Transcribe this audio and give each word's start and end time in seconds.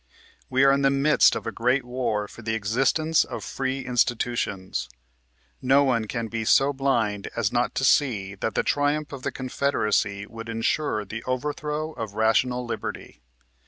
We 0.49 0.63
are 0.63 0.71
in 0.71 0.81
the 0.81 0.89
midst 0.89 1.35
of 1.35 1.45
a 1.45 1.51
great 1.51 1.85
war 1.85 2.27
for 2.27 2.41
the 2.41 2.55
existence 2.55 3.23
of 3.23 3.43
free 3.43 3.85
institu 3.85 4.35
tions. 4.35 4.89
No 5.61 5.83
one 5.83 6.05
can 6.07 6.27
be 6.27 6.43
so 6.43 6.73
blind 6.73 7.29
as 7.35 7.53
not 7.53 7.75
to 7.75 7.83
see 7.83 8.33
that 8.33 8.55
the 8.55 8.63
triumph 8.63 9.11
of 9.13 9.21
the 9.21 9.31
Con 9.31 9.49
federacy 9.49 10.25
would 10.25 10.49
insure 10.49 11.05
the 11.05 11.23
overthrow 11.25 11.91
of 11.91 12.15
rational 12.15 12.65
liberty. 12.65 13.21